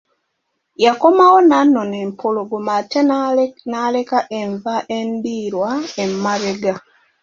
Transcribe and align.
Yakomawo 0.85 1.37
n'anona 1.49 1.95
empologoma 2.05 2.71
ate 2.81 2.99
n'aleka 3.71 4.19
enva 4.39 4.75
endiirwa 4.97 5.69
emabega. 6.03 6.73